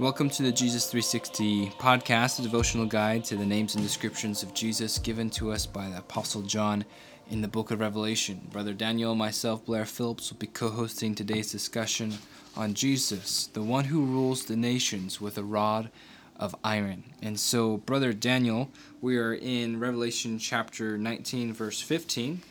Welcome 0.00 0.28
to 0.30 0.42
the 0.42 0.50
Jesus 0.50 0.86
360 0.86 1.68
podcast, 1.78 2.40
a 2.40 2.42
devotional 2.42 2.84
guide 2.84 3.22
to 3.26 3.36
the 3.36 3.46
names 3.46 3.76
and 3.76 3.84
descriptions 3.84 4.42
of 4.42 4.52
Jesus 4.52 4.98
given 4.98 5.30
to 5.30 5.52
us 5.52 5.66
by 5.66 5.88
the 5.88 5.98
Apostle 5.98 6.42
John 6.42 6.84
in 7.30 7.42
the 7.42 7.48
book 7.48 7.70
of 7.70 7.78
Revelation. 7.78 8.40
Brother 8.50 8.72
Daniel 8.72 9.14
myself, 9.14 9.64
Blair 9.64 9.84
Phillips, 9.84 10.32
will 10.32 10.38
be 10.38 10.48
co 10.48 10.70
hosting 10.70 11.14
today's 11.14 11.52
discussion 11.52 12.14
on 12.56 12.74
Jesus, 12.74 13.46
the 13.46 13.62
one 13.62 13.84
who 13.84 14.04
rules 14.04 14.46
the 14.46 14.56
nations 14.56 15.20
with 15.20 15.38
a 15.38 15.44
rod 15.44 15.90
of 16.40 16.56
iron. 16.64 17.04
And 17.22 17.38
so, 17.38 17.76
Brother 17.76 18.12
Daniel, 18.12 18.70
we 19.00 19.16
are 19.16 19.32
in 19.32 19.78
Revelation 19.78 20.40
chapter 20.40 20.98
19, 20.98 21.52
verse 21.52 21.80
15, 21.80 22.42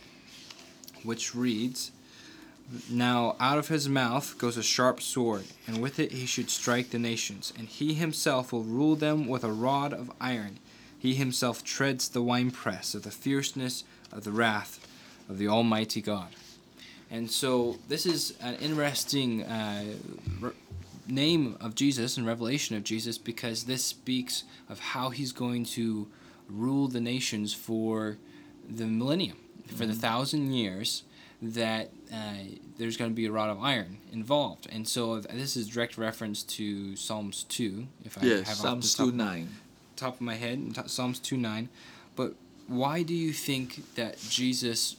which 1.04 1.36
reads, 1.36 1.92
now 2.90 3.36
out 3.40 3.58
of 3.58 3.68
his 3.68 3.88
mouth 3.88 4.38
goes 4.38 4.58
a 4.58 4.64
sharp 4.64 5.02
sword, 5.02 5.46
and 5.68 5.82
with 5.82 6.00
it 6.00 6.12
he 6.12 6.26
should 6.26 6.50
strike 6.50 6.90
the 6.90 7.00
nations, 7.00 7.54
and 7.58 7.68
he 7.68 7.94
himself 7.94 8.52
will 8.52 8.64
rule 8.64 8.96
them 8.96 9.28
with 9.28 9.44
a 9.44 9.52
rod 9.52 9.94
of 9.94 10.12
iron. 10.20 10.60
He 10.98 11.16
himself 11.16 11.64
treads 11.64 12.10
the 12.10 12.22
winepress 12.22 12.96
of 12.96 13.04
the 13.04 13.12
fierceness 13.12 13.84
of 14.12 14.24
the 14.24 14.32
wrath 14.32 14.88
of 15.30 15.38
the 15.38 15.48
Almighty 15.48 16.02
God. 16.02 16.30
And 17.12 17.30
so 17.30 17.78
this 17.90 18.06
is 18.06 18.34
an 18.42 18.56
interesting 18.56 19.44
uh, 19.44 19.84
re- 20.40 20.52
name 21.08 21.58
of 21.60 21.76
Jesus 21.76 22.18
and 22.18 22.26
revelation 22.26 22.76
of 22.76 22.84
Jesus 22.84 23.18
because 23.18 23.66
this 23.66 23.84
speaks 23.84 24.46
of 24.70 24.80
how 24.80 25.10
he's 25.10 25.32
going 25.32 25.66
to 25.66 26.08
rule 26.50 26.88
the 26.88 27.02
nations 27.02 27.54
for 27.54 28.18
the 28.68 28.86
millennium, 28.86 29.38
for 29.68 29.86
the 29.86 29.94
thousand 29.94 30.54
years 30.54 31.04
that 31.44 31.90
uh, 32.14 32.34
there's 32.78 32.96
going 32.96 33.12
to 33.12 33.16
be 33.16 33.26
a 33.26 33.32
rod 33.32 33.50
of 33.50 33.60
iron 33.62 33.98
involved. 34.12 34.68
And 34.72 34.88
so 34.88 35.20
this 35.20 35.58
is 35.58 35.68
direct 35.68 35.98
reference 35.98 36.44
to 36.44 36.96
Psalms 36.96 37.44
2, 37.50 37.86
if 38.06 38.18
I 38.18 38.26
yes, 38.26 38.48
have 38.48 38.58
Psalms 38.58 38.96
2 38.96 39.12
9. 39.12 39.50
Top 39.96 40.16
of 40.16 40.22
my 40.22 40.36
head, 40.36 40.90
Psalms 40.90 41.20
2 41.20 41.38
9. 41.38 41.70
But 42.16 42.36
why 42.68 43.04
do 43.04 43.14
you 43.14 43.34
think 43.34 43.96
that 43.96 44.18
Jesus, 44.20 44.96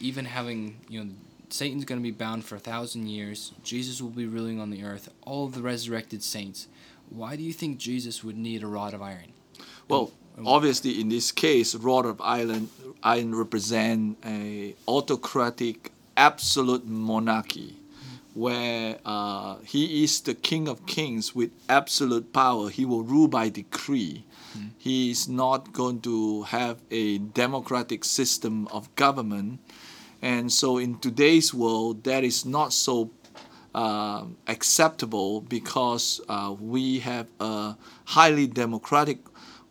even 0.00 0.24
having, 0.24 0.80
you 0.88 1.04
know, 1.04 1.10
Satan's 1.50 1.84
going 1.84 2.00
to 2.00 2.02
be 2.02 2.10
bound 2.10 2.44
for 2.44 2.56
a 2.56 2.60
thousand 2.60 3.08
years, 3.08 3.52
Jesus 3.62 4.02
will 4.02 4.10
be 4.10 4.26
ruling 4.26 4.60
on 4.60 4.70
the 4.70 4.84
earth, 4.84 5.08
all 5.22 5.46
of 5.46 5.54
the 5.54 5.62
resurrected 5.62 6.22
saints, 6.22 6.68
why 7.08 7.36
do 7.36 7.42
you 7.42 7.52
think 7.52 7.78
Jesus 7.78 8.22
would 8.22 8.36
need 8.36 8.62
a 8.62 8.66
rod 8.66 8.92
of 8.92 9.00
iron? 9.00 9.32
Well, 9.88 10.12
obviously 10.46 11.00
in 11.00 11.08
this 11.08 11.32
case, 11.32 11.74
rod 11.74 12.06
of 12.06 12.20
iron, 12.20 12.68
iron 13.02 13.34
represent 13.34 14.18
a 14.24 14.74
autocratic 14.86 15.92
absolute 16.16 16.86
monarchy 16.86 17.76
where 18.34 18.98
uh, 19.04 19.56
he 19.64 20.04
is 20.04 20.20
the 20.20 20.34
king 20.34 20.68
of 20.68 20.86
kings 20.86 21.34
with 21.34 21.50
absolute 21.68 22.32
power. 22.32 22.70
He 22.70 22.84
will 22.84 23.02
rule 23.02 23.26
by 23.26 23.48
decree. 23.48 24.24
Mm. 24.56 24.70
He 24.78 25.10
is 25.10 25.28
not 25.28 25.72
going 25.72 26.00
to 26.02 26.42
have 26.44 26.80
a 26.90 27.18
democratic 27.18 28.04
system 28.04 28.68
of 28.68 28.94
government. 28.94 29.58
And 30.22 30.52
so, 30.52 30.78
in 30.78 30.98
today's 30.98 31.52
world, 31.52 32.04
that 32.04 32.22
is 32.22 32.44
not 32.44 32.72
so 32.72 33.10
uh, 33.74 34.24
acceptable 34.46 35.40
because 35.40 36.20
uh, 36.28 36.54
we 36.60 37.00
have 37.00 37.26
a 37.40 37.76
highly 38.04 38.46
democratic 38.46 39.18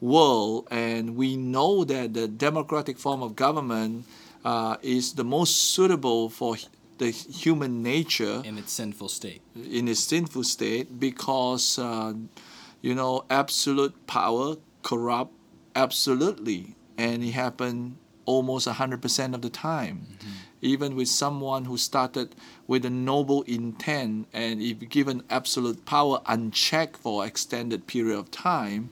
world, 0.01 0.67
and 0.71 1.15
we 1.15 1.37
know 1.37 1.83
that 1.83 2.13
the 2.13 2.27
democratic 2.27 2.97
form 2.97 3.23
of 3.23 3.35
government 3.35 4.05
uh, 4.45 4.77
is 4.81 5.13
the 5.13 5.23
most 5.23 5.55
suitable 5.73 6.29
for 6.29 6.55
the 6.97 7.11
human 7.11 7.83
nature 7.83 8.41
in 8.45 8.57
its 8.57 8.71
sinful 8.71 9.09
state. 9.09 9.41
In 9.55 9.87
its 9.87 9.99
sinful 9.99 10.43
state, 10.43 10.99
because 10.99 11.79
uh, 11.79 12.13
you 12.81 12.95
know 12.95 13.25
absolute 13.29 14.07
power 14.07 14.55
corrupt 14.83 15.33
absolutely, 15.75 16.75
and 16.97 17.23
it 17.23 17.31
happened 17.31 17.97
almost 18.25 18.67
hundred 18.67 19.01
percent 19.01 19.35
of 19.35 19.41
the 19.41 19.49
time. 19.49 20.07
Mm-hmm. 20.09 20.31
Even 20.59 20.95
with 20.95 21.07
someone 21.07 21.65
who 21.65 21.77
started 21.77 22.35
with 22.65 22.83
a 22.83 22.89
noble 22.89 23.43
intent, 23.43 24.27
and 24.33 24.59
if 24.59 24.79
given 24.89 25.21
absolute 25.29 25.85
power 25.85 26.19
unchecked 26.25 26.97
for 26.97 27.23
extended 27.25 27.85
period 27.85 28.17
of 28.17 28.31
time, 28.31 28.89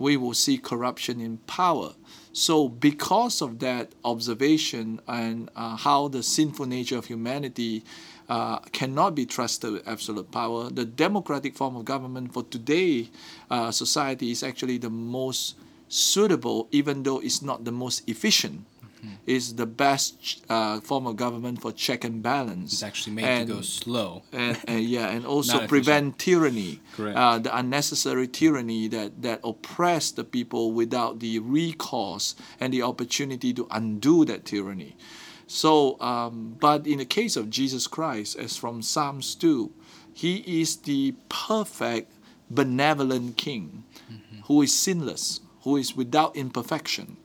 we 0.00 0.16
will 0.16 0.32
see 0.32 0.56
corruption 0.56 1.20
in 1.20 1.36
power. 1.46 1.92
So, 2.32 2.68
because 2.70 3.42
of 3.42 3.58
that 3.58 3.92
observation 4.02 4.98
and 5.06 5.50
uh, 5.54 5.76
how 5.76 6.08
the 6.08 6.22
sinful 6.22 6.64
nature 6.64 6.96
of 6.96 7.04
humanity 7.04 7.84
uh, 8.28 8.60
cannot 8.72 9.14
be 9.14 9.26
trusted 9.26 9.72
with 9.72 9.86
absolute 9.86 10.30
power, 10.30 10.70
the 10.70 10.86
democratic 10.86 11.54
form 11.54 11.76
of 11.76 11.84
government 11.84 12.32
for 12.32 12.44
today 12.44 13.10
uh, 13.50 13.70
society 13.70 14.30
is 14.30 14.42
actually 14.42 14.78
the 14.78 14.88
most 14.88 15.56
suitable, 15.88 16.68
even 16.72 17.02
though 17.02 17.18
it's 17.18 17.42
not 17.42 17.64
the 17.66 17.72
most 17.72 18.08
efficient 18.08 18.64
mm-hmm. 19.04 19.14
is 19.26 19.54
the 19.56 19.66
best 19.66 20.44
uh, 20.48 20.80
form 20.80 21.06
of 21.06 21.16
government 21.16 21.60
for 21.60 21.72
check 21.72 22.04
and 22.04 22.22
balance. 22.22 22.72
It's 22.72 22.82
actually 22.82 23.14
made 23.14 23.24
and, 23.24 23.48
to 23.48 23.54
go 23.54 23.60
slow. 23.60 24.22
And, 24.32 24.58
and 24.66 24.80
yeah, 24.96 25.08
and 25.08 25.26
also 25.26 25.66
prevent 25.66 26.18
tyranny, 26.18 26.80
uh, 26.98 27.38
the 27.38 27.56
unnecessary 27.56 28.28
tyranny 28.28 28.88
that, 28.88 29.22
that 29.22 29.40
oppress 29.44 30.10
the 30.10 30.24
people 30.24 30.72
without 30.72 31.20
the 31.20 31.38
recourse 31.38 32.34
and 32.58 32.72
the 32.72 32.82
opportunity 32.82 33.52
to 33.54 33.66
undo 33.70 34.24
that 34.24 34.44
tyranny. 34.44 34.96
So, 35.46 36.00
um, 36.00 36.56
but 36.60 36.86
in 36.86 36.98
the 36.98 37.04
case 37.04 37.36
of 37.36 37.50
Jesus 37.50 37.88
Christ, 37.88 38.36
as 38.36 38.56
from 38.56 38.82
Psalms 38.82 39.34
2, 39.34 39.72
he 40.12 40.60
is 40.60 40.76
the 40.76 41.14
perfect, 41.28 42.12
benevolent 42.48 43.36
king 43.36 43.84
mm-hmm. 44.10 44.42
who 44.42 44.62
is 44.62 44.72
sinless, 44.72 45.40
who 45.62 45.76
is 45.76 45.96
without 45.96 46.36
imperfection 46.36 47.16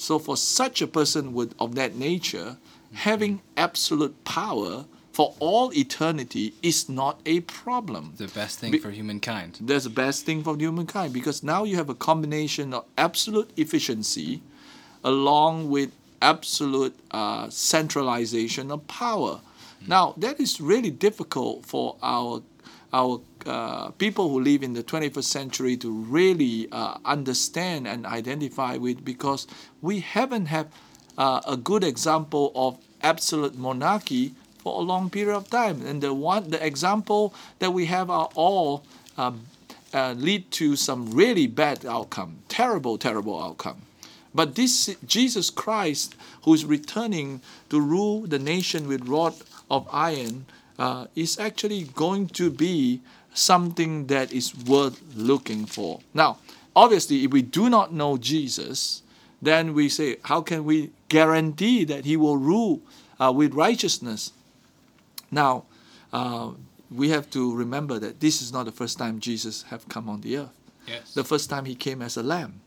so 0.00 0.18
for 0.18 0.34
such 0.34 0.80
a 0.80 0.86
person 0.86 1.34
with 1.34 1.54
of 1.58 1.74
that 1.74 1.94
nature, 1.94 2.56
having 2.94 3.42
absolute 3.54 4.24
power 4.24 4.86
for 5.12 5.34
all 5.40 5.70
eternity 5.74 6.54
is 6.62 6.88
not 6.88 7.20
a 7.26 7.40
problem. 7.40 8.14
The 8.16 8.28
best 8.28 8.60
thing 8.60 8.72
Be- 8.72 8.78
for 8.78 8.90
humankind. 8.90 9.58
That's 9.60 9.84
the 9.84 9.90
best 9.90 10.24
thing 10.24 10.42
for 10.42 10.56
humankind 10.56 11.12
because 11.12 11.42
now 11.42 11.64
you 11.64 11.76
have 11.76 11.90
a 11.90 11.94
combination 11.94 12.72
of 12.72 12.86
absolute 12.96 13.50
efficiency 13.58 14.40
along 15.04 15.68
with 15.68 15.90
absolute 16.22 16.98
uh, 17.10 17.50
centralization 17.50 18.70
of 18.70 18.86
power. 18.88 19.40
Mm. 19.82 19.88
Now, 19.88 20.14
that 20.16 20.40
is 20.40 20.62
really 20.62 20.90
difficult 20.90 21.66
for 21.66 21.96
our 22.02 22.42
our 22.92 23.20
uh, 23.46 23.90
people 23.92 24.28
who 24.28 24.40
live 24.40 24.62
in 24.62 24.72
the 24.72 24.82
21st 24.82 25.24
century 25.24 25.76
to 25.76 25.90
really 25.90 26.68
uh, 26.72 26.98
understand 27.04 27.86
and 27.86 28.04
identify 28.04 28.76
with 28.76 29.04
because 29.04 29.46
we 29.80 30.00
haven't 30.00 30.46
had 30.46 30.68
uh, 31.16 31.40
a 31.46 31.56
good 31.56 31.84
example 31.84 32.52
of 32.54 32.78
absolute 33.02 33.56
monarchy 33.56 34.34
for 34.58 34.80
a 34.80 34.84
long 34.84 35.08
period 35.08 35.34
of 35.34 35.48
time. 35.48 35.84
And 35.86 36.02
the 36.02 36.12
one, 36.12 36.50
the 36.50 36.64
example 36.64 37.34
that 37.60 37.72
we 37.72 37.86
have 37.86 38.10
are 38.10 38.28
all 38.34 38.84
um, 39.16 39.46
uh, 39.94 40.14
lead 40.16 40.50
to 40.52 40.76
some 40.76 41.10
really 41.10 41.46
bad 41.46 41.86
outcome, 41.86 42.38
terrible, 42.48 42.98
terrible 42.98 43.42
outcome. 43.42 43.82
But 44.34 44.54
this 44.54 44.94
Jesus 45.06 45.50
Christ, 45.50 46.14
who 46.44 46.54
is 46.54 46.64
returning 46.64 47.40
to 47.68 47.80
rule 47.80 48.22
the 48.22 48.38
nation 48.38 48.86
with 48.86 49.08
rod 49.08 49.34
of 49.70 49.88
iron, 49.92 50.46
uh, 50.80 51.06
is 51.14 51.38
actually 51.38 51.84
going 51.84 52.26
to 52.26 52.50
be 52.50 53.02
something 53.34 54.06
that 54.06 54.32
is 54.32 54.56
worth 54.56 55.00
looking 55.14 55.66
for. 55.66 56.00
Now, 56.14 56.38
obviously, 56.74 57.22
if 57.22 57.30
we 57.30 57.42
do 57.42 57.68
not 57.68 57.92
know 57.92 58.16
Jesus, 58.16 59.02
then 59.42 59.74
we 59.74 59.90
say, 59.90 60.16
how 60.24 60.40
can 60.40 60.64
we 60.64 60.90
guarantee 61.08 61.84
that 61.84 62.06
he 62.06 62.16
will 62.16 62.38
rule 62.38 62.80
uh, 63.20 63.30
with 63.30 63.52
righteousness? 63.54 64.32
Now, 65.30 65.64
uh, 66.12 66.52
we 66.90 67.10
have 67.10 67.30
to 67.30 67.54
remember 67.54 67.98
that 67.98 68.20
this 68.20 68.40
is 68.40 68.50
not 68.50 68.64
the 68.64 68.72
first 68.72 68.98
time 68.98 69.20
Jesus 69.20 69.64
have 69.64 69.86
come 69.88 70.08
on 70.08 70.22
the 70.22 70.38
earth. 70.38 70.56
Yes. 70.86 71.12
The 71.14 71.24
first 71.24 71.50
time 71.50 71.66
he 71.66 71.74
came 71.74 72.02
as 72.02 72.16
a 72.16 72.22
lamb. 72.22 72.62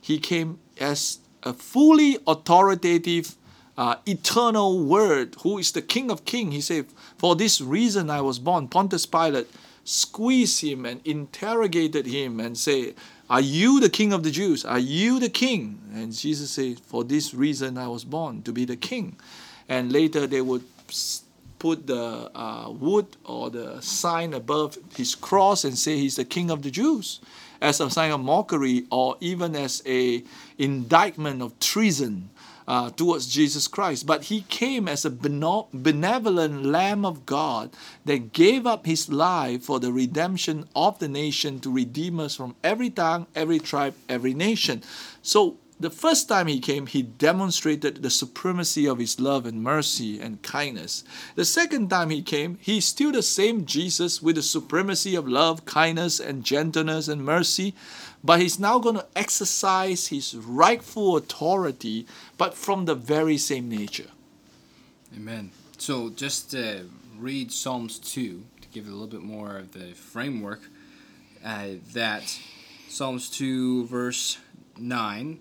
He 0.00 0.18
came 0.18 0.58
as 0.78 1.18
a 1.42 1.54
fully 1.54 2.18
authoritative 2.26 3.36
uh, 3.76 3.96
eternal 4.06 4.84
word, 4.84 5.36
who 5.42 5.58
is 5.58 5.72
the 5.72 5.82
King 5.82 6.10
of 6.10 6.24
Kings. 6.24 6.54
He 6.54 6.60
said, 6.60 6.86
For 7.18 7.34
this 7.34 7.60
reason 7.60 8.10
I 8.10 8.20
was 8.20 8.38
born. 8.38 8.68
Pontius 8.68 9.06
Pilate 9.06 9.48
squeezed 9.84 10.62
him 10.62 10.86
and 10.86 11.00
interrogated 11.04 12.06
him 12.06 12.40
and 12.40 12.56
say, 12.56 12.94
Are 13.28 13.40
you 13.40 13.80
the 13.80 13.90
King 13.90 14.12
of 14.12 14.22
the 14.22 14.30
Jews? 14.30 14.64
Are 14.64 14.78
you 14.78 15.18
the 15.18 15.28
King? 15.28 15.80
And 15.92 16.12
Jesus 16.12 16.52
said, 16.52 16.80
For 16.80 17.04
this 17.04 17.34
reason 17.34 17.76
I 17.76 17.88
was 17.88 18.04
born, 18.04 18.42
to 18.42 18.52
be 18.52 18.64
the 18.64 18.76
King. 18.76 19.16
And 19.68 19.92
later 19.92 20.26
they 20.26 20.40
would 20.40 20.64
put 21.58 21.86
the 21.86 22.30
uh, 22.34 22.70
wood 22.70 23.06
or 23.24 23.50
the 23.50 23.80
sign 23.80 24.34
above 24.34 24.76
his 24.96 25.14
cross 25.14 25.64
and 25.64 25.76
say 25.78 25.96
he's 25.96 26.16
the 26.16 26.24
King 26.24 26.50
of 26.50 26.62
the 26.62 26.70
Jews 26.70 27.20
as 27.60 27.80
a 27.80 27.88
sign 27.88 28.12
of 28.12 28.20
mockery 28.20 28.84
or 28.90 29.16
even 29.20 29.56
as 29.56 29.82
a 29.86 30.22
indictment 30.58 31.40
of 31.40 31.58
treason 31.60 32.28
uh, 32.66 32.90
towards 32.90 33.26
Jesus 33.26 33.68
Christ, 33.68 34.06
but 34.06 34.24
he 34.24 34.42
came 34.42 34.88
as 34.88 35.04
a 35.04 35.10
benevolent 35.10 36.64
Lamb 36.64 37.04
of 37.04 37.26
God 37.26 37.70
that 38.04 38.32
gave 38.32 38.66
up 38.66 38.86
his 38.86 39.08
life 39.08 39.62
for 39.64 39.80
the 39.80 39.92
redemption 39.92 40.68
of 40.74 40.98
the 40.98 41.08
nation 41.08 41.60
to 41.60 41.70
redeem 41.70 42.20
us 42.20 42.34
from 42.34 42.56
every 42.64 42.90
tongue, 42.90 43.26
every 43.34 43.58
tribe, 43.58 43.94
every 44.08 44.34
nation. 44.34 44.82
So 45.22 45.58
the 45.80 45.90
first 45.90 46.28
time 46.28 46.46
he 46.46 46.60
came, 46.60 46.86
he 46.86 47.02
demonstrated 47.02 48.02
the 48.02 48.10
supremacy 48.10 48.86
of 48.86 48.98
his 48.98 49.18
love 49.18 49.44
and 49.44 49.62
mercy 49.62 50.20
and 50.20 50.40
kindness. 50.40 51.02
The 51.34 51.44
second 51.44 51.90
time 51.90 52.10
he 52.10 52.22
came, 52.22 52.58
he's 52.60 52.84
still 52.84 53.10
the 53.10 53.22
same 53.22 53.66
Jesus 53.66 54.22
with 54.22 54.36
the 54.36 54.42
supremacy 54.42 55.16
of 55.16 55.28
love, 55.28 55.64
kindness, 55.64 56.20
and 56.20 56.44
gentleness 56.44 57.08
and 57.08 57.24
mercy, 57.24 57.74
but 58.24 58.40
he's 58.40 58.58
now 58.58 58.78
going 58.78 58.96
to 58.96 59.06
exercise 59.14 60.08
his 60.08 60.34
rightful 60.34 61.16
authority, 61.18 62.06
but 62.38 62.54
from 62.54 62.86
the 62.86 62.94
very 62.94 63.36
same 63.36 63.68
nature. 63.68 64.08
Amen. 65.14 65.50
So 65.76 66.08
just 66.08 66.50
to 66.52 66.88
read 67.18 67.52
Psalms 67.52 67.98
2 67.98 68.42
to 68.62 68.68
give 68.68 68.86
it 68.86 68.88
a 68.88 68.92
little 68.92 69.06
bit 69.06 69.22
more 69.22 69.58
of 69.58 69.72
the 69.72 69.92
framework, 69.92 70.62
uh, 71.44 71.66
that 71.92 72.38
Psalms 72.88 73.28
2, 73.28 73.86
verse 73.86 74.38
9, 74.78 75.38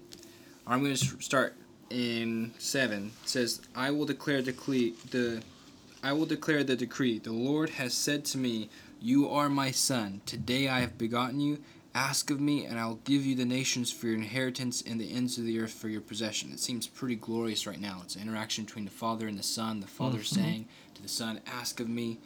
I'm 0.68 0.84
going 0.84 0.96
to 0.96 1.22
start 1.22 1.56
in 1.90 2.54
7. 2.58 3.12
It 3.24 3.30
says, 3.30 3.62
I 3.74 3.92
will 3.92 4.06
declare 4.06 4.42
decree, 4.42 4.94
the 5.10 5.42
I 6.04 6.12
will 6.12 6.26
declare 6.26 6.66
the 6.66 6.76
decree. 6.76 7.20
The 7.20 7.32
Lord 7.32 7.70
has 7.72 7.94
said 7.94 8.26
to 8.26 8.38
me, 8.38 8.70
You 9.00 9.30
are 9.30 9.48
my 9.48 9.72
son. 9.72 10.20
Today 10.26 10.68
I 10.68 10.82
have 10.82 10.98
begotten 10.98 11.40
you. 11.40 11.60
Ask 11.96 12.32
of 12.32 12.42
me, 12.42 12.66
and 12.66 12.80
I 12.80 12.88
will 12.88 13.00
give 13.04 13.24
you 13.24 13.36
the 13.36 13.46
nations 13.46 13.92
for 13.92 14.08
your 14.08 14.16
inheritance 14.16 14.82
and 14.86 15.00
the 15.00 15.12
ends 15.14 15.38
of 15.38 15.46
the 15.46 15.60
earth 15.60 15.74
for 15.74 15.90
your 15.90 16.02
possession. 16.02 16.52
It 16.52 16.60
seems 16.60 16.88
pretty 16.88 17.16
glorious 17.16 17.68
right 17.68 17.80
now. 17.80 18.02
It's 18.04 18.16
an 18.16 18.24
interaction 18.24 18.66
between 18.66 18.86
the 18.86 18.92
Father 18.92 19.28
and 19.28 19.38
the 19.38 19.44
Son. 19.44 19.80
The 19.80 19.86
Father 19.88 20.20
Mhm. 20.20 20.26
saying 20.26 20.68
to 20.96 21.04
the 21.04 21.08
Son, 21.08 21.40
Ask 21.46 21.80
of 21.80 21.88
me. 21.88 22.18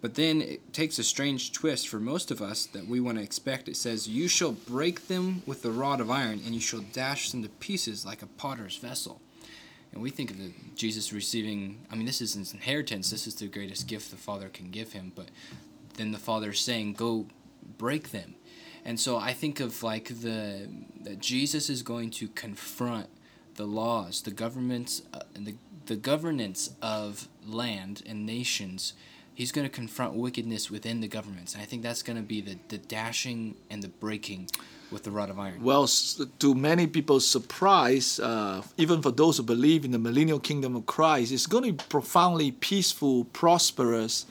But 0.00 0.16
then 0.16 0.42
it 0.42 0.72
takes 0.72 0.98
a 0.98 1.04
strange 1.04 1.52
twist 1.52 1.86
for 1.86 2.00
most 2.00 2.32
of 2.32 2.42
us 2.42 2.66
that 2.66 2.88
we 2.88 2.98
want 2.98 3.18
to 3.18 3.22
expect. 3.24 3.68
It 3.68 3.76
says, 3.76 4.08
You 4.08 4.26
shall 4.26 4.50
break 4.50 5.06
them 5.06 5.44
with 5.46 5.62
the 5.62 5.70
rod 5.70 6.00
of 6.00 6.10
iron, 6.10 6.40
and 6.44 6.52
you 6.52 6.60
shall 6.60 6.80
dash 6.80 7.30
them 7.30 7.44
to 7.44 7.48
pieces 7.48 8.04
like 8.04 8.20
a 8.20 8.26
potter's 8.26 8.76
vessel. 8.78 9.20
And 9.92 10.02
we 10.02 10.10
think 10.10 10.32
of 10.32 10.38
the, 10.38 10.50
Jesus 10.74 11.12
receiving, 11.12 11.86
I 11.88 11.94
mean, 11.94 12.06
this 12.06 12.20
is 12.20 12.32
his 12.34 12.52
inheritance. 12.52 13.10
This 13.10 13.28
is 13.28 13.36
the 13.36 13.46
greatest 13.46 13.86
gift 13.86 14.10
the 14.10 14.16
Father 14.16 14.48
can 14.48 14.72
give 14.72 14.92
him. 14.92 15.12
But 15.14 15.28
then 15.94 16.10
the 16.10 16.18
Father 16.18 16.50
is 16.50 16.58
saying, 16.58 16.94
Go 16.94 17.28
break 17.78 18.10
them. 18.10 18.34
And 18.84 18.98
so 18.98 19.16
I 19.16 19.32
think 19.32 19.60
of 19.60 19.82
like 19.82 20.08
the 20.08 20.68
Jesus 21.18 21.70
is 21.70 21.82
going 21.82 22.10
to 22.10 22.28
confront 22.28 23.08
the 23.54 23.64
laws, 23.64 24.22
the 24.22 24.30
governments, 24.30 25.02
uh, 25.12 25.20
the 25.34 25.54
the 25.86 25.96
governance 25.96 26.70
of 26.80 27.28
land 27.46 28.02
and 28.06 28.24
nations. 28.26 28.94
He's 29.34 29.50
going 29.50 29.66
to 29.66 29.74
confront 29.74 30.14
wickedness 30.14 30.70
within 30.70 31.00
the 31.00 31.08
governments. 31.08 31.54
And 31.54 31.62
I 31.62 31.66
think 31.66 31.82
that's 31.82 32.02
going 32.02 32.18
to 32.18 32.22
be 32.22 32.40
the, 32.42 32.58
the 32.68 32.78
dashing 32.78 33.54
and 33.70 33.82
the 33.82 33.88
breaking 33.88 34.50
with 34.90 35.04
the 35.04 35.10
rod 35.10 35.30
of 35.30 35.38
iron. 35.38 35.62
Well, 35.62 35.88
to 36.38 36.54
many 36.54 36.86
people's 36.86 37.26
surprise, 37.26 38.20
uh, 38.20 38.62
even 38.76 39.00
for 39.00 39.10
those 39.10 39.38
who 39.38 39.42
believe 39.42 39.86
in 39.86 39.90
the 39.90 39.98
millennial 39.98 40.38
kingdom 40.38 40.76
of 40.76 40.84
Christ, 40.84 41.32
it's 41.32 41.46
going 41.46 41.64
to 41.64 41.72
be 41.72 41.84
profoundly 41.88 42.50
peaceful, 42.52 43.24
prosperous, 43.24 44.26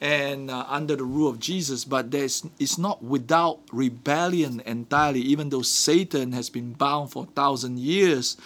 and 0.00 0.50
uh, 0.50 0.64
under 0.68 0.96
the 0.96 1.04
rule 1.04 1.28
of 1.28 1.38
Jesus. 1.38 1.84
But 1.84 2.10
there's, 2.10 2.46
it's 2.58 2.78
not 2.78 3.02
without 3.02 3.60
rebellion 3.72 4.62
entirely, 4.64 5.20
even 5.20 5.50
though 5.50 5.62
Satan 5.62 6.32
has 6.32 6.48
been 6.48 6.72
bound 6.72 7.12
for 7.12 7.24
a 7.24 7.26
thousand 7.26 7.78
years 7.78 8.36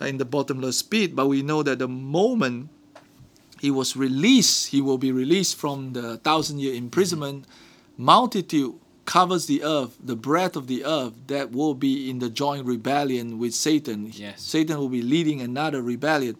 in 0.00 0.18
the 0.18 0.24
bottomless 0.24 0.82
pit. 0.82 1.14
But 1.14 1.26
we 1.26 1.42
know 1.42 1.62
that 1.62 1.78
the 1.78 1.88
moment 1.88 2.70
he 3.60 3.70
was 3.70 3.96
released, 3.96 4.68
he 4.68 4.80
will 4.80 4.98
be 4.98 5.12
released 5.12 5.56
from 5.56 5.92
the 5.92 6.18
thousand 6.18 6.60
year 6.60 6.74
imprisonment. 6.74 7.46
Multitude 7.96 8.74
covers 9.06 9.46
the 9.46 9.62
earth, 9.62 9.96
the 10.02 10.16
breadth 10.16 10.56
of 10.56 10.66
the 10.66 10.84
earth, 10.84 11.14
that 11.28 11.52
will 11.52 11.74
be 11.74 12.10
in 12.10 12.18
the 12.18 12.28
joint 12.28 12.66
rebellion 12.66 13.38
with 13.38 13.54
Satan. 13.54 14.10
Yes. 14.12 14.42
Satan 14.42 14.78
will 14.78 14.88
be 14.88 15.00
leading 15.00 15.40
another 15.40 15.80
rebellion. 15.80 16.36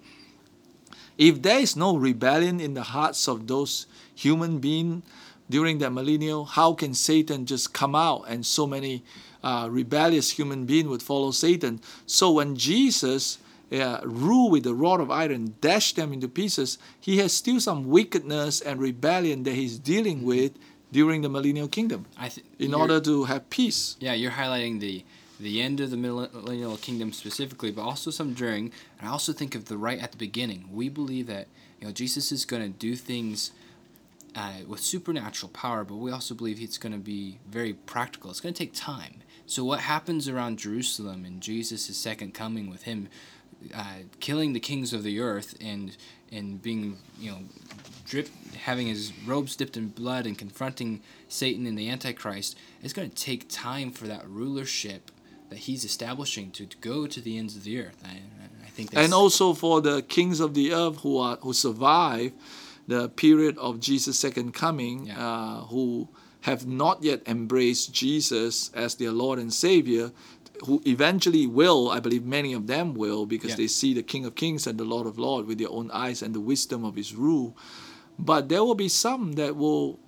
If 1.17 1.41
there 1.41 1.61
is 1.61 1.77
no 1.77 1.97
rebellion 1.97 2.61
in 2.61 2.75
the 2.75 2.83
hearts 2.83 3.27
of 3.29 3.47
those 3.47 3.87
human 4.17 4.59
being 4.59 5.03
during 5.49 5.79
that 5.79 5.91
millennial, 5.91 6.45
how 6.45 6.75
can 6.75 6.95
Satan 6.95 7.47
just 7.47 7.73
come 7.73 7.95
out 7.95 8.25
and 8.27 8.45
so 8.45 8.67
many 8.67 9.05
uh, 9.45 9.69
rebellious 9.71 10.31
human 10.31 10.67
beings 10.67 10.89
would 10.89 11.03
follow 11.03 11.31
Satan? 11.31 11.81
So 12.07 12.33
when 12.33 12.57
Jesus 12.57 13.39
uh, 13.73 14.01
rule 14.03 14.51
with 14.51 14.65
the 14.65 14.75
rod 14.75 15.01
of 15.01 15.11
iron, 15.11 15.55
dash 15.61 15.93
them 15.93 16.13
into 16.13 16.29
pieces, 16.29 16.79
he 17.01 17.19
has 17.19 17.33
still 17.33 17.61
some 17.61 17.89
wickedness 17.89 18.61
and 18.61 18.81
rebellion 18.81 19.45
that 19.45 19.55
he's 19.55 19.79
dealing 19.79 20.25
with 20.25 20.53
during 20.93 21.23
the 21.23 21.29
millennial 21.29 21.69
kingdom 21.69 22.07
I 22.17 22.29
th- 22.29 22.47
in 22.59 22.73
order 22.73 23.01
to 23.01 23.25
have 23.25 23.51
peace. 23.51 23.97
Yeah, 24.01 24.15
you're 24.15 24.33
highlighting 24.33 24.81
the 24.81 25.05
the 25.39 25.61
end 25.61 25.81
of 25.81 25.91
the 25.91 25.99
millennial 25.99 26.79
kingdom 26.79 27.13
specifically, 27.13 27.71
but 27.71 27.83
also 27.83 28.11
some 28.11 28.33
during. 28.33 28.73
And 28.99 29.07
I 29.07 29.13
also 29.13 29.35
think 29.35 29.55
of 29.55 29.67
the 29.67 29.77
right 29.77 30.01
at 30.01 30.13
the 30.13 30.17
beginning. 30.17 30.71
We 30.73 30.89
believe 30.89 31.27
that 31.27 31.49
you 31.81 31.87
know 31.87 31.93
Jesus 31.93 32.33
is 32.33 32.47
going 32.47 32.63
to 32.63 32.71
do 32.71 32.97
things 32.97 33.53
uh, 34.37 34.53
with 34.69 34.81
supernatural 34.81 35.51
power, 35.51 35.83
but 35.83 35.97
we 35.97 36.13
also 36.13 36.35
believe 36.35 36.61
it's 36.61 36.79
going 36.79 36.93
to 36.93 36.99
be 36.99 37.39
very 37.49 37.73
practical. 37.73 38.31
It's 38.31 38.41
going 38.41 38.55
to 38.55 38.59
take 38.59 38.75
time. 38.75 39.23
So 39.47 39.65
what 39.65 39.81
happens 39.81 40.29
around 40.29 40.59
Jerusalem 40.59 41.25
and 41.25 41.41
Jesus' 41.41 41.97
second 41.97 42.35
coming 42.35 42.69
with 42.69 42.83
him 42.83 43.09
uh, 43.75 44.01
killing 44.21 44.53
the 44.53 44.61
kings 44.61 44.93
of 44.93 45.03
the 45.03 45.19
earth 45.21 45.57
and 45.61 45.97
and 46.31 46.61
being 46.61 46.99
you 47.19 47.31
know 47.31 47.39
drip 48.05 48.29
having 48.55 48.87
his 48.87 49.13
robes 49.25 49.57
dipped 49.57 49.77
in 49.77 49.89
blood 49.89 50.27
and 50.27 50.37
confronting 50.37 51.01
Satan 51.29 51.67
and 51.67 51.79
the 51.79 51.89
Antichrist, 51.89 52.57
it's 52.83 52.93
going 52.93 53.09
to 53.09 53.17
take 53.17 53.49
time 53.49 53.91
for 53.91 54.07
that 54.07 54.29
rulership 54.29 55.11
that 55.49 55.61
he's 55.61 55.85
establishing 55.85 56.51
to, 56.51 56.67
go 56.81 57.07
to 57.07 57.21
the 57.21 57.39
ends 57.39 57.57
of 57.57 57.65
the 57.65 57.81
earth. 57.81 58.03
I, 58.05 58.19
I 58.65 58.69
think 58.69 58.91
and 58.95 59.15
also 59.15 59.55
for 59.55 59.81
the 59.81 60.03
kings 60.03 60.41
of 60.41 60.53
the 60.55 60.75
earth 60.75 60.99
who 61.01 61.17
are 61.19 61.37
who 61.37 61.53
survive 61.55 62.33
the 62.87 63.09
period 63.09 63.59
of 63.59 63.81
Jesus' 63.81 64.19
second 64.19 64.53
coming, 64.55 65.07
Yeah. 65.07 65.19
uh, 65.19 65.61
who 65.67 66.09
have 66.43 66.67
not 66.67 67.03
yet 67.03 67.23
embraced 67.27 67.93
Jesus 67.93 68.71
as 68.73 68.95
their 68.95 69.11
Lord 69.11 69.39
and 69.39 69.53
Savior, 69.53 70.13
who 70.65 70.81
eventually 70.87 71.47
will, 71.47 71.91
I 71.91 72.01
believe 72.01 72.25
many 72.25 72.53
of 72.53 72.67
them 72.67 72.95
will, 72.95 73.27
because 73.27 73.51
Yeah. 73.51 73.57
they 73.57 73.67
see 73.67 73.93
the 73.93 74.03
King 74.03 74.25
of 74.25 74.35
Kings 74.37 74.67
and 74.67 74.79
the 74.79 74.85
Lord 74.85 75.07
of 75.07 75.19
Lords 75.19 75.49
with 75.49 75.59
their 75.59 75.71
own 75.71 75.91
eyes 75.91 76.23
and 76.23 76.35
the 76.35 76.41
wisdom 76.41 76.85
of 76.85 76.95
His 76.97 77.15
rule. 77.15 77.57
But 78.19 78.49
there 78.49 78.65
will 78.65 78.75
be 78.77 78.89
some 78.89 79.33
that 79.33 79.57
will 79.57 79.99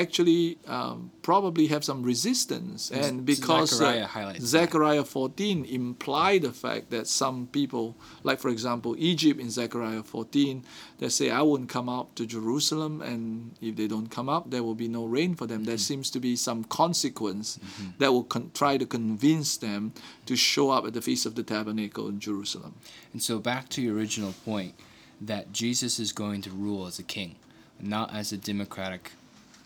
actually 0.00 0.58
um, 0.66 1.10
probably 1.22 1.66
have 1.68 1.84
some 1.84 2.02
resistance, 2.02 2.90
and 2.90 3.24
because 3.24 3.80
uh, 3.80 4.06
Zechariah. 4.06 4.40
Zechariah 4.40 5.04
14 5.04 5.64
imply 5.64 6.38
the 6.38 6.52
fact 6.52 6.90
that 6.90 7.06
some 7.06 7.46
people, 7.46 7.96
like 8.22 8.40
for 8.40 8.48
example 8.48 8.94
Egypt 8.98 9.40
in 9.40 9.50
Zechariah 9.50 10.02
14, 10.02 10.64
they 10.98 11.08
say, 11.08 11.30
I 11.30 11.42
won't 11.42 11.68
come 11.68 11.88
up 11.88 12.14
to 12.16 12.26
Jerusalem, 12.26 13.02
and 13.02 13.54
if 13.60 13.76
they 13.76 13.88
don't 13.88 14.10
come 14.10 14.28
up, 14.28 14.50
there 14.50 14.62
will 14.62 14.74
be 14.74 14.88
no 14.88 15.04
rain 15.04 15.34
for 15.34 15.46
them. 15.46 15.64
There 15.64 15.78
seems 15.78 16.10
to 16.10 16.20
be 16.20 16.36
some 16.36 16.64
consequence 16.64 17.58
that 17.98 18.12
will 18.12 18.24
con- 18.24 18.50
try 18.54 18.76
to 18.76 18.86
convince 18.86 19.56
them 19.56 19.92
to 20.26 20.36
show 20.36 20.70
up 20.70 20.86
at 20.86 20.94
the 20.94 21.02
Feast 21.02 21.26
of 21.26 21.34
the 21.34 21.42
Tabernacle 21.42 22.08
in 22.08 22.20
Jerusalem. 22.20 22.74
And 23.12 23.22
so 23.22 23.38
back 23.38 23.68
to 23.70 23.82
your 23.82 23.96
original 23.96 24.34
point 24.44 24.74
that 25.20 25.52
Jesus 25.52 25.98
is 25.98 26.12
going 26.12 26.42
to 26.42 26.50
rule 26.50 26.86
as 26.86 26.98
a 26.98 27.02
king, 27.02 27.36
not 27.80 28.14
as 28.14 28.32
a 28.32 28.36
democratic. 28.36 29.12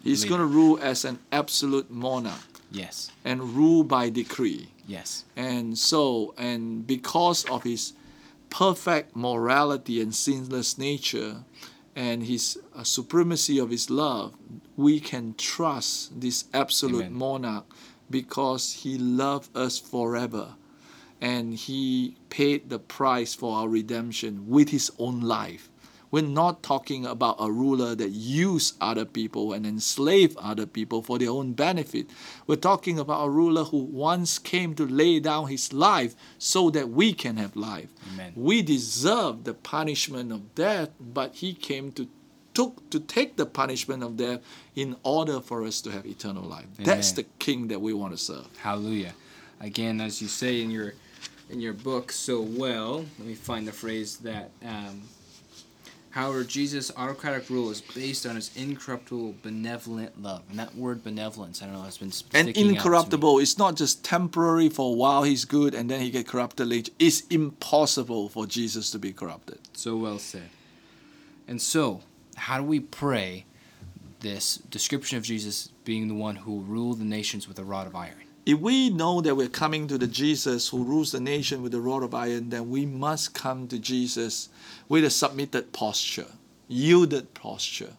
He's 0.03 0.25
going 0.25 0.41
to 0.41 0.47
rule 0.47 0.79
as 0.81 1.05
an 1.05 1.19
absolute 1.33 1.91
monarch 1.91 2.61
Yes. 2.71 3.11
and 3.25 3.55
rule 3.55 3.85
by 3.85 4.11
decree. 4.11 4.69
Yes. 4.87 5.25
And 5.37 5.77
so, 5.77 6.35
and 6.39 6.87
because 6.87 7.45
of 7.47 7.65
his 7.65 7.93
perfect 8.51 9.15
morality 9.15 10.01
and 10.01 10.15
sinless 10.15 10.79
nature 10.79 11.45
and 11.95 12.23
his 12.25 12.59
uh, 12.75 12.85
supremacy 12.85 13.59
of 13.59 13.71
his 13.71 13.91
love, 13.91 14.35
we 14.77 15.01
can 15.01 15.35
trust 15.37 16.21
this 16.21 16.45
absolute 16.55 17.07
Amen. 17.07 17.13
monarch 17.15 17.67
because 18.11 18.73
he 18.73 18.97
loved 18.97 19.55
us 19.57 19.79
forever 19.79 20.55
and 21.21 21.55
he 21.55 22.17
paid 22.31 22.71
the 22.71 22.79
price 22.79 23.35
for 23.35 23.57
our 23.59 23.69
redemption 23.69 24.49
with 24.49 24.69
his 24.71 24.91
own 24.99 25.21
life. 25.21 25.69
We're 26.11 26.23
not 26.23 26.63
talking 26.63 27.05
about 27.05 27.37
a 27.39 27.51
ruler 27.51 27.95
that 27.95 28.11
used 28.11 28.77
other 28.81 29.05
people 29.05 29.53
and 29.53 29.67
enslaved 29.67 30.37
other 30.39 30.67
people 30.67 31.03
for 31.03 31.19
their 31.19 31.31
own 31.31 31.53
benefit. 31.53 32.09
We're 32.47 32.57
talking 32.57 32.99
about 32.99 33.27
a 33.27 33.31
ruler 33.31 33.65
who 33.65 33.79
once 33.79 34.39
came 34.39 34.75
to 34.77 34.87
lay 34.87 35.21
down 35.21 35.49
his 35.49 35.73
life 35.73 36.15
so 36.39 36.71
that 36.71 36.89
we 36.91 37.13
can 37.13 37.37
have 37.37 37.57
life. 37.57 37.91
Amen. 38.15 38.33
We 38.37 38.63
deserve 38.63 39.45
the 39.45 39.55
punishment 39.55 40.33
of 40.33 40.55
death, 40.55 40.91
but 41.01 41.37
he 41.37 41.55
came 41.55 41.93
to 41.93 42.09
took 42.55 42.91
to 42.91 42.99
take 42.99 43.37
the 43.37 43.47
punishment 43.47 44.03
of 44.03 44.17
death 44.17 44.41
in 44.75 44.97
order 45.05 45.41
for 45.41 45.65
us 45.65 45.81
to 45.83 45.91
have 45.91 46.05
eternal 46.07 46.43
life. 46.43 46.67
That's 46.79 47.13
the 47.13 47.25
king 47.39 47.69
that 47.69 47.81
we 47.81 47.93
want 47.93 48.13
to 48.13 48.19
serve. 48.19 48.49
Hallelujah. 48.59 49.15
Again, 49.61 50.01
as 50.01 50.21
you 50.21 50.29
say 50.29 50.63
in 50.63 50.71
your 50.71 50.95
in 51.51 51.61
your 51.61 51.73
book 51.73 52.11
so 52.13 52.41
well. 52.41 53.05
Let 53.19 53.29
me 53.29 53.35
find 53.35 53.67
the 53.67 53.73
phrase 53.73 54.17
that. 54.19 54.51
Um, 54.65 55.03
However, 56.11 56.43
Jesus' 56.43 56.91
autocratic 56.97 57.51
rule 57.51 57.71
is 57.71 57.81
based 57.81 58.25
on 58.25 58.37
his 58.37 58.51
incorruptible, 58.57 59.37
benevolent 59.43 60.21
love. 60.23 60.43
And 60.49 60.59
that 60.59 60.75
word 60.75 61.05
benevolence, 61.05 61.63
I 61.63 61.67
don't 61.67 61.75
know, 61.75 61.83
has 61.83 61.99
been 61.99 62.13
and 62.33 62.49
incorruptible. 62.57 63.39
It's 63.41 63.59
not 63.59 63.77
just 63.77 64.05
temporary 64.05 64.69
for 64.69 64.93
a 64.93 64.97
while 64.97 65.23
he's 65.23 65.45
good 65.45 65.75
and 65.75 65.91
then 65.91 66.01
he 66.01 66.11
get 66.11 66.27
corrupted 66.27 66.67
later. 66.67 66.93
It's 66.99 67.21
impossible 67.29 68.31
for 68.31 68.47
Jesus 68.47 68.91
to 68.93 68.99
be 68.99 69.13
corrupted. 69.13 69.59
So 69.75 69.97
well 69.97 70.19
said. 70.19 70.49
And 71.47 71.61
so, 71.61 72.03
how 72.37 72.59
do 72.59 72.65
we 72.65 72.81
pray 72.81 73.45
this 74.21 74.57
description 74.57 75.19
of 75.19 75.25
Jesus 75.25 75.69
being 75.85 76.09
the 76.09 76.15
one 76.15 76.37
who 76.37 76.53
will 76.53 76.63
rule 76.63 76.95
the 76.95 77.05
nations 77.05 77.47
with 77.47 77.59
a 77.59 77.65
rod 77.65 77.87
of 77.87 77.95
iron? 77.95 78.28
If 78.49 78.61
we 78.61 78.89
know 78.89 79.21
that 79.21 79.37
we're 79.37 79.51
coming 79.51 79.89
to 79.89 79.99
the 79.99 80.07
Jesus 80.07 80.71
who 80.71 80.83
rules 80.83 81.13
the 81.13 81.21
nation 81.21 81.63
with 81.63 81.75
a 81.75 81.83
rod 81.83 82.03
of 82.03 82.15
iron, 82.15 82.49
then 82.49 82.71
we 82.71 82.87
must 82.87 83.35
come 83.35 83.69
to 83.69 83.79
Jesus 83.79 84.49
with 84.89 85.05
a 85.05 85.11
submitted 85.11 85.75
posture, 85.75 86.29
yielded 86.67 87.35
posture. 87.35 87.93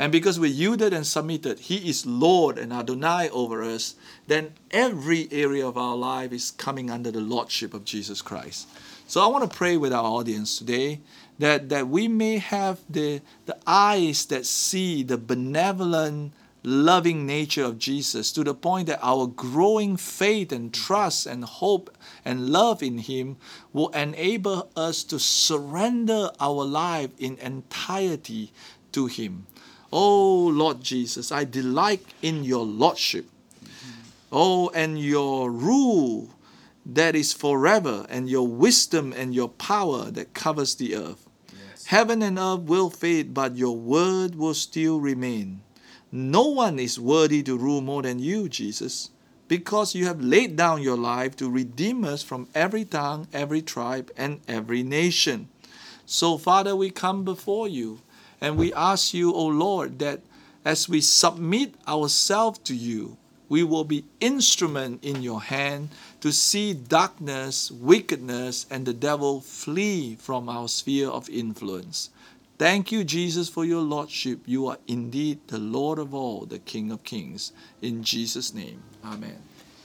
And 0.00 0.10
because 0.10 0.40
we 0.40 0.48
yielded 0.48 0.92
and 0.92 1.06
submitted, 1.06 1.60
He 1.60 1.88
is 1.88 2.04
Lord 2.04 2.58
and 2.58 2.72
Adonai 2.72 3.28
over 3.28 3.62
us, 3.62 3.94
then 4.26 4.54
every 4.72 5.28
area 5.30 5.64
of 5.64 5.78
our 5.78 5.94
life 5.94 6.32
is 6.32 6.50
coming 6.50 6.90
under 6.90 7.12
the 7.12 7.20
Lordship 7.20 7.72
of 7.72 7.84
Jesus 7.84 8.22
Christ. 8.22 8.66
So 9.06 9.20
I 9.22 9.28
want 9.28 9.48
to 9.48 9.56
pray 9.56 9.76
with 9.76 9.92
our 9.92 10.02
audience 10.02 10.58
today 10.58 10.98
that, 11.38 11.68
that 11.68 11.86
we 11.86 12.08
may 12.08 12.38
have 12.38 12.80
the, 12.90 13.20
the 13.46 13.56
eyes 13.68 14.26
that 14.26 14.46
see 14.46 15.04
the 15.04 15.16
benevolent 15.16 16.32
loving 16.62 17.26
nature 17.26 17.64
of 17.64 17.78
Jesus 17.78 18.30
to 18.32 18.44
the 18.44 18.54
point 18.54 18.86
that 18.86 19.00
our 19.02 19.26
growing 19.26 19.96
faith 19.96 20.52
and 20.52 20.72
trust 20.72 21.26
and 21.26 21.44
hope 21.44 21.96
and 22.24 22.50
love 22.50 22.82
in 22.82 22.98
Him 22.98 23.36
will 23.72 23.88
enable 23.88 24.70
us 24.76 25.02
to 25.04 25.18
surrender 25.18 26.30
our 26.38 26.64
life 26.64 27.10
in 27.18 27.36
entirety 27.38 28.52
to 28.92 29.06
Him. 29.06 29.46
Oh 29.92 30.46
Lord 30.46 30.82
Jesus, 30.82 31.32
I 31.32 31.44
delight 31.44 32.04
in 32.22 32.44
your 32.44 32.64
Lordship. 32.64 33.26
Oh, 34.34 34.70
and 34.70 34.98
your 34.98 35.50
rule 35.50 36.30
that 36.86 37.14
is 37.14 37.34
forever, 37.34 38.06
and 38.08 38.30
your 38.30 38.48
wisdom 38.48 39.12
and 39.14 39.34
your 39.34 39.48
power 39.48 40.10
that 40.10 40.32
covers 40.32 40.74
the 40.74 40.96
earth. 40.96 41.28
Yes. 41.52 41.86
Heaven 41.86 42.22
and 42.22 42.38
earth 42.38 42.60
will 42.60 42.88
fade, 42.88 43.34
but 43.34 43.56
your 43.56 43.76
word 43.76 44.34
will 44.34 44.54
still 44.54 44.98
remain. 44.98 45.60
No 46.14 46.42
one 46.42 46.78
is 46.78 47.00
worthy 47.00 47.42
to 47.44 47.56
rule 47.56 47.80
more 47.80 48.02
than 48.02 48.18
you, 48.18 48.46
Jesus, 48.46 49.08
because 49.48 49.94
you 49.94 50.04
have 50.04 50.20
laid 50.20 50.56
down 50.56 50.82
your 50.82 50.98
life 50.98 51.34
to 51.36 51.50
redeem 51.50 52.04
us 52.04 52.22
from 52.22 52.48
every 52.54 52.84
tongue, 52.84 53.28
every 53.32 53.62
tribe, 53.62 54.10
and 54.14 54.42
every 54.46 54.82
nation. 54.82 55.48
So, 56.04 56.36
Father, 56.36 56.76
we 56.76 56.90
come 56.90 57.24
before 57.24 57.66
you 57.66 58.00
and 58.42 58.58
we 58.58 58.74
ask 58.74 59.14
you, 59.14 59.32
O 59.32 59.46
Lord, 59.46 60.00
that 60.00 60.20
as 60.66 60.86
we 60.86 61.00
submit 61.00 61.74
ourselves 61.88 62.58
to 62.64 62.74
you, 62.74 63.16
we 63.48 63.62
will 63.62 63.84
be 63.84 64.04
instrument 64.20 65.02
in 65.02 65.22
your 65.22 65.40
hand 65.40 65.88
to 66.20 66.30
see 66.30 66.74
darkness, 66.74 67.70
wickedness, 67.70 68.66
and 68.70 68.84
the 68.84 68.92
devil 68.92 69.40
flee 69.40 70.16
from 70.16 70.48
our 70.48 70.68
sphere 70.68 71.08
of 71.08 71.28
influence. 71.30 72.10
Thank 72.62 72.92
you, 72.92 73.02
Jesus, 73.02 73.48
for 73.48 73.64
your 73.64 73.80
Lordship. 73.80 74.42
You 74.46 74.68
are 74.68 74.78
indeed 74.86 75.40
the 75.48 75.58
Lord 75.58 75.98
of 75.98 76.14
all, 76.14 76.46
the 76.46 76.60
King 76.60 76.92
of 76.92 77.02
kings. 77.02 77.50
In 77.80 78.04
Jesus' 78.04 78.54
name, 78.54 78.84
Amen. 79.04 79.36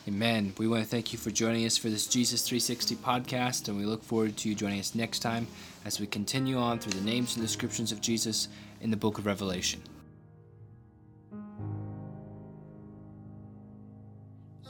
Amen. 0.08 0.54
We 0.60 0.68
want 0.68 0.84
to 0.84 0.88
thank 0.88 1.12
you 1.12 1.18
for 1.18 1.32
joining 1.32 1.66
us 1.66 1.76
for 1.76 1.90
this 1.90 2.06
Jesus 2.06 2.48
360 2.48 2.98
podcast, 2.98 3.68
and 3.68 3.80
we 3.80 3.86
look 3.86 4.04
forward 4.04 4.38
to 4.38 4.50
you 4.50 4.54
joining 4.54 4.80
us 4.80 4.94
next 4.94 5.22
time 5.22 5.48
as 5.86 6.00
we 6.00 6.06
continue 6.06 6.60
on 6.60 6.78
through 6.78 6.92
the 6.92 7.04
names 7.04 7.36
and 7.36 7.44
descriptions 7.44 7.92
of 7.92 8.00
Jesus 8.00 8.48
in 8.80 8.92
the 8.92 8.96
book 8.96 9.18
of 9.18 9.26
Revelation. 9.26 9.82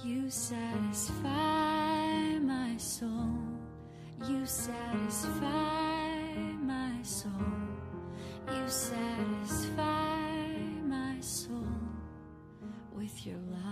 You 0.01 0.29
satisfy 0.29 1.27
my 2.39 2.77
soul. 2.77 3.33
You 4.25 4.45
satisfy 4.45 5.41
my 6.61 6.93
soul. 7.03 7.66
You 8.49 8.67
satisfy 8.67 10.47
my 10.85 11.19
soul 11.19 11.67
with 12.95 13.25
your 13.25 13.37
love. 13.51 13.66